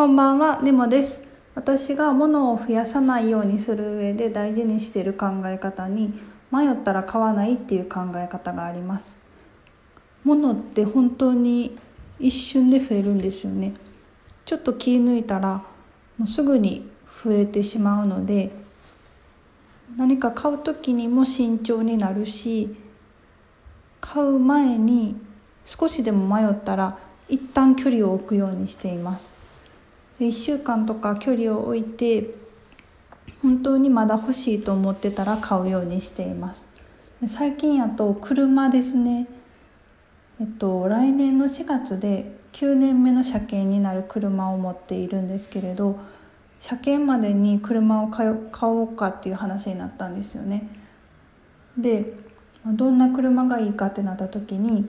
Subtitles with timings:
[0.00, 1.20] こんばんは、ネモです。
[1.54, 6.18] 私が物を増やさないようにする上で大事にしている考え方に
[6.50, 9.18] 迷ったら買わないっていう考え方があります。
[10.24, 11.76] 物って本当に
[12.18, 13.74] 一瞬で増えるんですよね。
[14.46, 15.62] ちょっと気抜いたら
[16.16, 16.88] もうすぐに
[17.22, 18.50] 増えてしまうので
[19.98, 22.74] 何か買う時にも慎重になるし
[24.00, 25.14] 買う前に
[25.66, 26.98] 少しでも迷ったら
[27.28, 29.39] 一旦距離を置くようにしています
[30.20, 32.34] 1週間とか距離を置いて
[33.42, 36.68] 本当にまだ欲しいと思ってたら買うようにしています。
[37.26, 39.26] 最近やと車ですね。
[40.40, 45.98] えっと来年の4月で9年目の車検になる車を持っているんですけれど
[46.60, 50.68] 車検までに車を買おうかっていう話になったんですよね。
[51.78, 52.14] で
[52.66, 54.86] どんな車がいいかってなった時に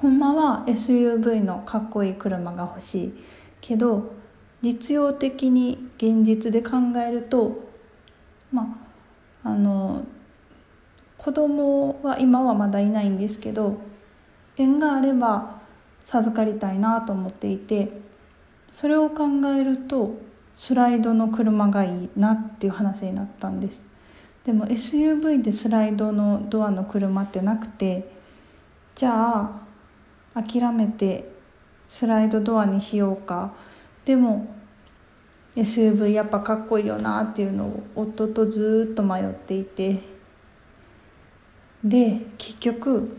[0.00, 3.14] ほんまは SUV のかっこいい車が欲しい。
[3.62, 4.12] けど
[4.60, 7.70] 実用的に現実で考えると
[8.52, 8.78] ま
[9.42, 10.04] ああの
[11.16, 13.78] 子供は今はまだいないんですけど
[14.58, 15.62] 縁があれば
[16.04, 17.88] 授かりたいなと思っていて
[18.72, 19.24] それを考
[19.56, 20.16] えると
[20.56, 23.84] スライドの車がいいなっていう話になったんです。
[24.44, 28.10] でも SUV でスライドのドアの車ってなくて
[28.96, 29.62] じゃあ
[30.34, 31.31] 諦めて
[31.92, 33.52] スライドドアにしようか。
[34.06, 34.46] でも
[35.54, 40.00] SUV やっぱかっこいいよなっていうのを夫とずっと迷っていて。
[41.84, 43.14] で結局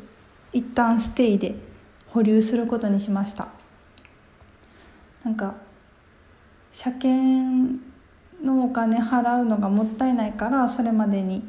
[0.53, 1.53] 一旦ステイで
[2.07, 3.49] 保留することにしました。
[5.23, 5.53] なんか
[6.71, 7.79] 車検
[8.43, 11.47] のお金払うのがもったいないからそれまでに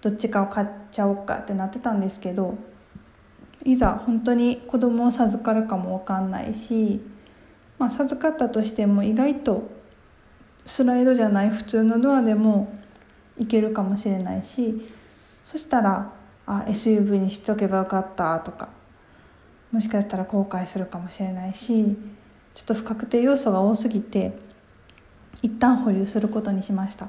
[0.00, 2.58] どっちかを買っちゃおうかってなってたんですけど
[3.68, 7.02] いざ本当に子供を授かるかも分かんないし、
[7.78, 9.68] まあ、授かったとしても意外と
[10.64, 12.72] スライドじゃない普通のドアでも
[13.38, 14.80] いけるかもしれないし
[15.44, 16.10] そしたら
[16.46, 18.70] あ SUV にしとけばよかったとか
[19.70, 21.94] もしかしたら後悔するかもしれないし
[22.54, 24.32] ちょっと不確定要素が多すぎて
[25.42, 27.08] 一旦保留することにしました。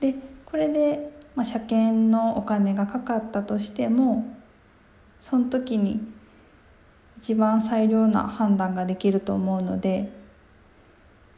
[0.00, 4.36] でこれで、まあ、車検のお金がかかったとしても
[5.24, 6.02] その時に
[7.16, 10.12] 一番最良な判断ができると思うので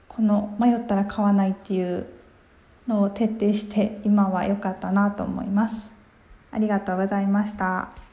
[0.08, 2.04] この迷ったら買わないっていう
[2.88, 5.92] のを徹底して今は良かったなと思います
[6.50, 8.05] ありがとうございました。